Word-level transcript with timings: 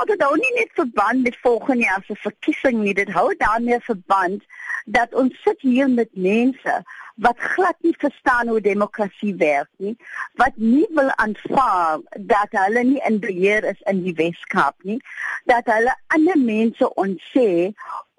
Wel, 0.00 0.16
dit 0.16 0.22
hou 0.24 0.36
nie 0.36 0.52
net 0.56 0.70
verband 0.72 1.22
met 1.22 1.36
volgende 1.42 1.84
jaar 1.84 2.04
se 2.06 2.14
verkiesing 2.16 2.78
nie, 2.80 2.94
dit 2.96 3.10
hou 3.12 3.34
daarmee 3.36 3.76
verband 3.84 4.44
dat 4.84 5.12
ons 5.14 5.42
sit 5.44 5.60
hier 5.60 5.90
met 5.92 6.08
mense 6.16 6.76
wat 7.20 7.42
glad 7.52 7.76
nie 7.84 7.92
verstaan 7.98 8.48
hoe 8.48 8.62
demokrasie 8.64 9.34
werk 9.36 9.68
nie, 9.76 9.92
wat 10.40 10.56
nie 10.56 10.86
wil 10.96 11.10
aanvaar 11.20 12.00
dat 12.32 12.56
hulle 12.62 12.84
nie 12.94 13.02
in 13.10 13.20
beheer 13.20 13.66
is 13.74 13.82
in 13.92 14.00
die 14.06 14.16
Weskaap 14.16 14.88
nie, 14.88 14.96
dat 15.44 15.68
hulle 15.68 15.92
ander 16.16 16.40
mense 16.46 16.88
ontsê 17.04 17.50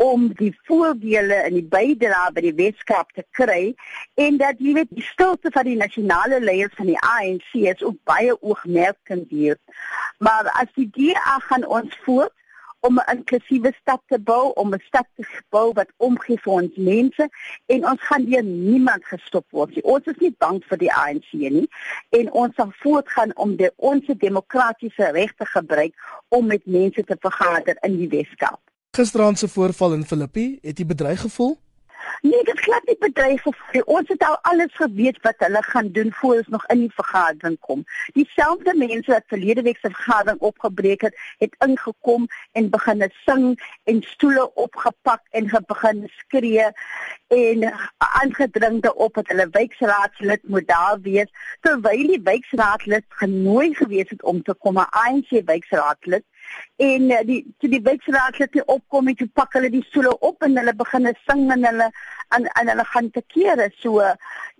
om 0.02 0.28
die 0.34 0.52
voordele 0.66 1.38
en 1.46 1.54
die 1.54 1.68
bydrae 1.74 2.32
by 2.34 2.42
die 2.48 2.56
Weskaap 2.58 3.12
te 3.14 3.24
kry 3.38 3.74
en 4.24 4.40
dat 4.42 4.58
jy 4.58 4.74
weet 4.80 4.90
die 4.98 5.06
stilte 5.06 5.52
van 5.54 5.68
die 5.70 5.78
nasionale 5.78 6.40
leiers 6.42 6.74
van 6.80 6.90
die 6.90 7.00
ANC 7.06 7.52
is 7.54 7.84
ook 7.86 8.00
baie 8.10 8.34
oogmerkend 8.42 9.30
hier. 9.30 9.60
Maar 10.26 10.50
as 10.58 10.72
die 10.78 10.90
DA 10.96 11.38
gaan 11.50 11.68
ons 11.68 11.98
voort 12.06 12.34
om 12.82 12.98
'n 12.98 13.12
inklusiewe 13.14 13.72
stad 13.82 14.02
te 14.08 14.20
bou, 14.20 14.52
om 14.62 14.74
'n 14.74 14.82
stad 14.88 15.08
te 15.16 15.28
bou 15.50 15.74
wat 15.74 15.94
omgee 15.98 16.40
vir 16.44 16.54
ons 16.54 16.76
mense 16.76 17.30
en 17.66 17.88
ons 17.92 18.02
gaan 18.02 18.26
deur 18.26 18.44
niemand 18.44 19.06
gestop 19.06 19.46
word 19.50 19.76
nie. 19.76 19.84
Ons 19.84 20.06
is 20.06 20.18
nie 20.18 20.36
bang 20.38 20.64
vir 20.66 20.78
die 20.78 20.94
ANC 20.94 21.32
nie 21.34 21.70
en 22.10 22.32
ons 22.32 22.56
sal 22.56 22.74
voortgaan 22.82 23.36
om 23.36 23.56
die 23.56 23.72
ons 23.76 24.06
demokratiese 24.06 25.12
regte 25.12 25.46
gebruik 25.46 25.94
om 26.28 26.46
met 26.46 26.66
mense 26.66 27.04
te 27.04 27.18
vergader 27.20 27.78
in 27.82 27.98
die 27.98 28.10
Weskaap. 28.18 28.71
Gisteraand 28.94 29.40
se 29.40 29.48
voorval 29.48 29.94
in 29.94 30.06
Filippi, 30.06 30.58
het 30.62 30.78
jy 30.78 30.86
bedreig 30.86 31.22
gevoel? 31.22 31.54
Nee, 32.22 32.44
dit 32.44 32.60
glad 32.60 32.84
nie 32.86 32.98
bedreig 33.00 33.46
of 33.48 33.60
ons 33.86 34.10
het 34.12 34.24
al 34.28 34.36
alles 34.50 34.74
geweet 34.80 35.20
wat 35.24 35.40
hulle 35.46 35.62
gaan 35.64 35.92
doen 35.96 36.12
voor 36.14 36.36
ons 36.36 36.48
nog 36.48 36.66
in 36.74 36.82
die 36.84 36.92
vergadering 36.96 37.56
kom. 37.60 37.86
Dieselfde 38.14 38.74
mense 38.76 39.12
wat 39.12 39.24
verlede 39.32 39.62
week 39.62 39.80
se 39.80 39.90
vergadering 39.94 40.42
opgebreek 40.50 41.06
het, 41.08 41.16
het 41.38 41.56
ingekom 41.66 42.28
en 42.52 42.70
begin 42.70 43.08
sing 43.24 43.46
en 43.84 44.04
stoele 44.10 44.44
opgepak 44.54 45.24
en 45.30 45.48
begin 45.72 46.04
skree 46.18 46.68
en 47.28 47.66
aangedring 47.98 48.82
daarop 48.82 49.14
dat 49.14 49.28
hulle 49.28 49.48
wijkraadslid 49.52 50.44
moet 50.44 50.68
daar 50.68 51.00
wees 51.02 51.32
terwyl 51.62 52.08
die 52.12 52.22
wijkraadslid 52.24 53.08
genooi 53.24 53.74
gewees 53.76 54.10
het 54.10 54.24
om 54.24 54.44
te 54.44 54.54
kom, 54.54 54.76
'n 54.76 54.92
ANC 55.06 55.32
wijkraadslid 55.46 56.26
en 56.82 57.10
uh, 57.12 57.22
die 57.28 57.42
toe 57.60 57.70
die 57.70 57.82
wijkraadslid 57.86 58.54
hier 58.58 58.66
opkom 58.66 59.08
en 59.08 59.18
toe 59.20 59.28
pak 59.34 59.54
hulle 59.58 59.70
die 59.74 59.84
stoele 59.90 60.14
op 60.20 60.44
en 60.48 60.58
hulle 60.58 60.74
begin 60.76 61.10
sing 61.28 61.48
en 61.52 61.66
hulle 61.70 61.90
en, 62.36 62.46
en 62.46 62.72
hulle 62.72 62.86
gaan 62.94 63.10
te 63.12 63.24
kere. 63.34 63.70
So 63.84 64.02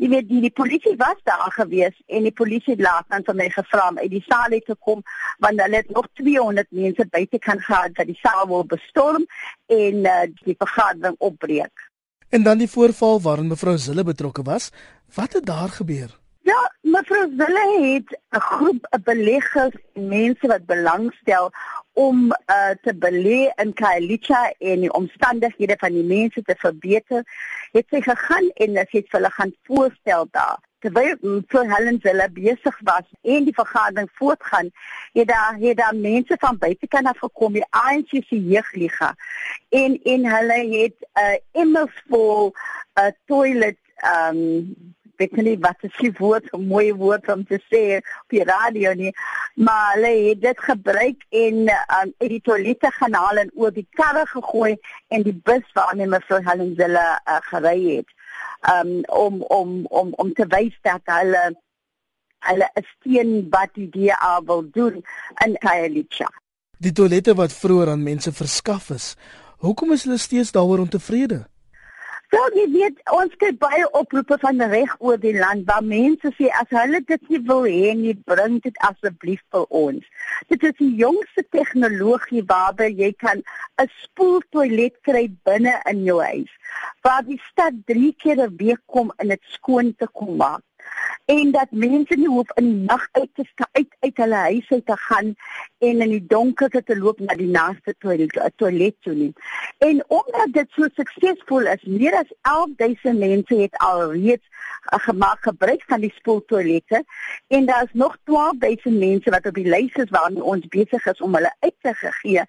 jy 0.02 0.10
weet 0.12 0.28
die, 0.30 0.42
die 0.48 0.54
polisie 0.62 0.96
was 1.00 1.20
daar 1.28 1.52
gewees 1.56 1.98
en 2.08 2.28
die 2.28 2.36
polisie 2.36 2.78
laat 2.82 3.08
dan 3.14 3.26
van 3.28 3.40
my 3.42 3.50
gevra 3.54 3.88
om 3.90 4.02
uit 4.02 4.12
die 4.12 4.24
saal 4.28 4.58
te 4.66 4.76
kom 4.80 5.04
want 5.44 5.62
hulle 5.62 5.82
het 5.82 5.94
nog 5.94 6.10
200 6.20 6.68
mense 6.72 7.08
buite 7.10 7.40
kan 7.40 7.60
gehad 7.60 7.96
dat 7.96 8.10
die 8.10 8.20
saal 8.22 8.48
wil 8.48 8.66
bestorm 8.66 9.26
en 9.68 10.06
uh, 10.06 10.28
die 10.44 10.58
vergadering 10.58 11.16
opbreek. 11.20 11.90
En 12.32 12.44
dan 12.44 12.58
die 12.58 12.70
voorval 12.70 13.22
waarin 13.22 13.48
mevrou 13.48 13.78
Zille 13.78 14.04
betrokke 14.04 14.44
was. 14.44 14.72
Wat 15.14 15.34
het 15.34 15.46
daar 15.46 15.70
gebeur? 15.70 16.20
Ja, 16.42 16.62
mevrou 16.92 17.26
Zille 17.38 17.94
het 17.94 18.10
'n 18.36 18.40
groep 18.40 18.88
beleggers, 19.04 19.76
mense 19.94 20.48
wat 20.48 20.66
belangstel 20.66 21.52
om 21.94 22.32
uh, 22.32 22.74
te 22.82 22.94
belê 22.96 23.52
in 23.64 23.74
Kailicha 23.74 24.54
en 24.58 24.80
die 24.80 24.94
omstandighede 24.94 25.76
van 25.78 25.94
die 25.94 26.04
mense 26.04 26.42
te 26.42 26.56
verbeter, 26.58 27.24
het 27.72 27.86
sy 27.90 28.02
gegaan 28.02 28.50
en 28.54 28.76
sy 28.76 28.98
het 28.98 29.12
hulle 29.16 29.32
gaan 29.32 29.54
voorstel 29.64 30.28
daar. 30.32 30.60
Terwyl 30.80 31.44
vir 31.48 31.76
Helen 31.76 32.00
Zille 32.04 32.28
besig 32.34 32.78
was 32.84 33.08
en 33.22 33.44
die 33.44 33.54
vergadering 33.54 34.10
voortgaan, 34.14 34.72
het 35.14 35.28
daar 35.28 35.56
het 35.60 35.78
daar 35.78 35.96
mense 35.96 36.36
van 36.40 36.58
buitekant 36.58 37.08
af 37.08 37.18
gekom, 37.18 37.54
die 37.54 37.68
ANC 37.70 38.10
se 38.10 38.40
jeugliga. 38.40 39.16
En 39.70 40.00
en 40.04 40.26
hulle 40.36 40.60
het 40.78 40.98
'n 41.00 41.20
uh, 41.20 41.38
immers 41.52 42.04
vol 42.10 42.48
'n 42.48 43.02
uh, 43.02 43.12
toilet 43.26 43.80
ehm 43.96 44.36
um, 44.36 44.96
weet 45.22 45.42
nie 45.46 45.58
wat 45.62 45.86
is 45.88 45.98
die 46.00 46.14
woord, 46.18 46.50
'n 46.54 46.68
mooi 46.68 46.94
woord 46.94 47.28
om 47.34 47.44
te 47.46 47.60
sê 47.70 47.84
op 47.98 48.30
die 48.34 48.44
radio 48.44 48.94
nie, 48.94 49.14
maar 49.56 49.94
hulle 49.94 50.14
het 50.30 50.42
dit 50.42 50.60
gebruik 50.60 51.26
en 51.30 51.56
um, 51.70 52.14
uit 52.18 52.32
die 52.36 52.42
toilette 52.42 52.92
gaan 53.00 53.14
haal 53.14 53.44
en 53.44 53.52
oor 53.56 53.74
die 53.74 53.88
karre 54.00 54.26
gegooi 54.26 54.76
en 55.08 55.24
die 55.24 55.38
bus 55.44 55.68
waarmee 55.74 56.08
mevrou 56.08 56.42
Helen 56.46 56.76
Zille 56.76 57.06
uh, 57.30 57.38
gery 57.52 57.96
het. 57.96 58.10
Um 58.74 59.02
om 59.06 59.42
om 59.42 59.86
om 59.90 60.14
om 60.14 60.34
te 60.34 60.46
wys 60.48 60.78
dat 60.82 61.02
hulle 61.06 61.44
hulle 62.48 62.70
'n 62.74 62.86
steen 62.96 63.48
wat 63.50 63.74
die 63.74 63.90
DA 63.90 64.42
wil 64.46 64.64
doen 64.72 65.04
in 65.46 65.58
Khayelitsha. 65.58 66.30
Die 66.78 66.92
toilette 66.92 67.34
wat 67.34 67.54
vroeër 67.54 67.90
aan 67.90 68.04
mense 68.04 68.32
verskaf 68.34 68.90
is, 68.90 69.16
hoekom 69.58 69.92
is 69.92 70.04
hulle 70.04 70.18
steeds 70.18 70.52
daaroor 70.52 70.80
ontevrede? 70.80 71.46
Ja, 72.32 72.40
jy 72.56 72.64
weet, 72.72 73.00
ons 73.12 73.34
kry 73.42 73.50
baie 73.60 73.88
oproepe 74.00 74.38
van 74.40 74.64
reg 74.72 74.92
oor 75.04 75.18
die 75.20 75.34
land 75.36 75.66
waar 75.68 75.84
mense 75.84 76.30
sê 76.38 76.48
as 76.60 76.70
hulle 76.72 77.02
dit 77.10 77.26
nie 77.34 77.42
wil 77.50 77.68
hê 77.68 77.92
nie, 78.00 78.14
bring 78.32 78.56
dit 78.64 78.80
asseblief 78.88 79.42
vir 79.52 79.66
ons. 79.82 80.08
Dit 80.54 80.64
is 80.70 80.78
die 80.80 80.90
jongste 81.02 81.44
tegnologie 81.58 82.46
waarby 82.54 82.88
jy 83.04 83.12
kan 83.26 83.44
'n 83.84 83.92
spoeltoilet 83.98 84.96
kry 85.10 85.26
binne 85.50 85.76
in 85.92 86.08
jou 86.08 86.20
huis. 86.24 86.56
Waar 87.04 87.28
die 87.28 87.42
stad 87.52 87.84
3 87.92 88.16
keer 88.24 88.40
'n 88.48 88.56
week 88.64 88.84
kom 88.88 89.12
en 89.20 89.36
dit 89.36 89.44
skoon 89.60 89.92
te 90.00 90.08
kom 90.08 90.38
maak 90.38 90.64
en 91.26 91.52
dat 91.52 91.72
mense 91.72 92.16
nie 92.18 92.30
hoef 92.30 92.50
in 92.60 92.68
die 92.70 92.86
nag 92.88 93.04
uit 93.12 93.30
te 93.36 93.46
sta 93.52 93.68
uit 93.78 93.92
uit 94.06 94.22
hulle 94.24 94.40
huise 94.48 94.80
te 94.90 94.98
gaan 95.06 95.34
en 95.88 96.04
in 96.06 96.14
die 96.16 96.24
donker 96.34 96.70
te 96.72 96.98
loop 96.98 97.20
na 97.20 97.36
die 97.40 97.50
naaste 97.52 97.94
toilet, 98.04 98.36
toilet 98.58 98.96
toe 99.06 99.14
nie. 99.16 99.32
En 99.82 100.04
omdat 100.08 100.52
dit 100.54 100.68
so 100.70 100.88
suksesvol 100.94 101.66
is, 101.66 101.84
meer 101.90 102.14
as 102.14 102.30
11000 102.42 103.18
mense 103.18 103.56
het 103.56 103.78
alreeds 103.82 104.46
uh, 104.46 105.00
gemaak 105.00 105.42
gebruik 105.42 105.84
van 105.88 106.04
die 106.06 106.12
spoeltoilette 106.16 107.04
en 107.48 107.66
daar's 107.66 107.90
nog 107.94 108.18
12000 108.24 109.00
mense 109.00 109.34
wat 109.34 109.46
op 109.50 109.58
die 109.58 109.66
lys 109.66 109.98
is 110.04 110.14
waarmee 110.14 110.44
ons 110.44 110.68
besig 110.68 111.06
is 111.06 111.22
om 111.22 111.34
hulle 111.36 111.54
uit 111.60 111.76
te 111.82 111.94
gee. 111.96 112.46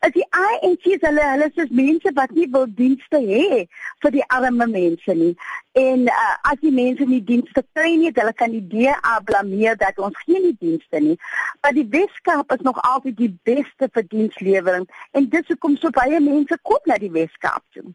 As 0.00 0.14
die 0.14 0.24
ANC 0.32 0.86
hulle 1.02 1.24
hulle 1.28 1.46
is 1.62 1.72
mense 1.76 2.10
wat 2.16 2.30
nie 2.32 2.46
wil 2.52 2.64
dienste 2.76 3.18
hê 3.20 3.66
vir 4.00 4.14
die 4.14 4.24
arme 4.32 4.64
mense 4.70 5.16
nie. 5.18 5.34
En 5.76 6.06
uh, 6.08 6.36
as 6.48 6.60
die 6.62 6.72
mense 6.72 7.04
nie 7.04 7.20
dienste 7.30 7.60
kry 7.76 7.90
nie, 8.00 8.12
hulle 8.16 8.32
kan 8.38 8.54
die 8.54 8.64
DA 8.72 9.18
blameer 9.28 9.76
dat 9.82 10.00
ons 10.00 10.16
geen 10.24 10.48
dienste 10.62 11.02
nie. 11.04 11.18
Maar 11.60 11.76
die 11.76 11.84
Weskaap 11.92 12.56
is 12.56 12.64
nog 12.64 12.80
altyd 12.92 13.18
die 13.18 13.32
beste 13.44 13.90
vir 13.92 14.06
dienslewering 14.14 14.88
en 15.12 15.28
dis 15.36 15.52
hoekom 15.52 15.76
so 15.76 15.92
baie 15.92 16.22
mense 16.24 16.56
kom 16.64 16.80
na 16.88 16.96
die 17.02 17.12
Weskaap 17.12 17.60
toe. 17.76 17.90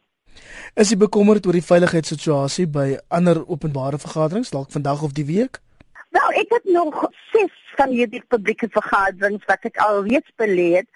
Is 0.78 0.94
jy 0.94 1.00
bekommerd 1.02 1.48
oor 1.48 1.58
die 1.58 1.66
veiligheidssituasie 1.66 2.68
by 2.70 2.88
ander 3.10 3.42
openbare 3.50 3.98
vergaderings 3.98 4.54
dalk 4.54 4.70
vandag 4.78 5.02
of 5.08 5.18
die 5.18 5.26
week? 5.26 5.58
Nou, 6.14 6.28
ek 6.38 6.54
het 6.54 6.70
nog 6.70 7.02
6 7.34 7.52
van 7.76 7.92
hierdie 7.92 8.22
publieke 8.30 8.70
vergaderings 8.72 9.44
wat 9.50 9.66
ek 9.68 9.82
al 9.84 10.04
reeds 10.06 10.32
beleed. 10.40 10.88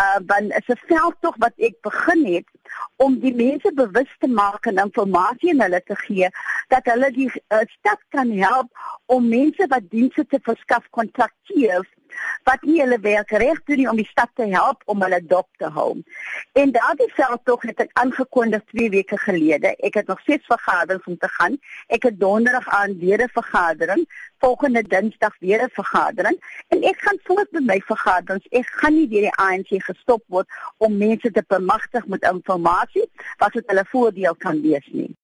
Uh 0.00 0.18
want 0.26 0.52
is 0.56 0.68
'n 0.68 0.80
veldtog 0.86 1.36
wat 1.36 1.52
ek 1.56 1.74
begin 1.80 2.24
het 2.34 2.48
om 2.96 3.18
die 3.20 3.34
mense 3.34 3.72
bewus 3.74 4.12
te 4.18 4.28
maak 4.28 4.66
en 4.66 4.78
inligting 4.84 5.50
aan 5.52 5.60
hulle 5.60 5.82
te 5.84 5.96
gee 5.96 6.28
dat 6.68 6.84
hulle 6.84 7.10
die 7.12 7.28
uh, 7.28 7.58
stad 7.78 8.00
kan 8.08 8.30
help 8.38 8.68
om 9.06 9.28
mense 9.28 9.66
wat 9.68 9.90
dienste 9.90 10.24
te 10.26 10.40
verskaf 10.42 10.88
kontakteer 10.90 11.84
wat 12.48 12.62
nie 12.62 12.80
hulle 12.80 12.98
werk 13.00 13.30
reg 13.30 13.62
doen 13.64 13.76
nie 13.76 13.88
om 13.90 13.96
die 13.96 14.08
stad 14.10 14.30
te 14.34 14.46
help 14.50 14.82
om 14.84 15.02
hulle 15.02 15.20
dop 15.26 15.48
te 15.58 15.70
hou. 15.76 16.02
En 16.52 16.72
daardie 16.72 17.10
veldtog 17.14 17.62
het 17.62 17.80
ek 17.86 17.90
aangekondig 18.02 18.64
2 18.74 18.90
weke 18.90 19.18
gelede. 19.18 19.74
Ek 19.78 19.94
het 20.00 20.06
nog 20.06 20.20
steeds 20.20 20.46
vergaderings 20.46 21.06
om 21.06 21.18
te 21.18 21.28
gaan. 21.38 21.58
Ek 21.86 22.02
het 22.02 22.20
donderdag 22.20 22.68
aan 22.68 22.98
weer 22.98 23.22
'n 23.22 23.28
vergadering, 23.32 24.06
volgende 24.38 24.82
dinsdag 24.82 25.34
weer 25.38 25.62
'n 25.62 25.70
vergadering 25.72 26.38
en 26.68 26.82
ek 26.82 26.98
gaan 26.98 27.18
voort 27.24 27.50
met 27.52 27.64
my 27.64 27.80
vergaderings. 27.86 28.46
Ek 28.50 28.66
gaan 28.66 28.94
nie 28.94 29.08
deur 29.08 29.30
die 29.30 29.36
ANC 29.36 29.70
gestop 29.82 30.22
word 30.26 30.48
om 30.78 30.96
mense 30.96 31.30
te 31.30 31.44
bemagtig 31.48 32.06
met 32.06 32.22
inligting 32.22 32.40
wat 33.38 33.52
tot 33.52 33.66
hulle 33.66 33.84
voordeel 33.90 34.34
kan 34.36 34.60
wees 34.62 34.88
nie. 34.92 35.16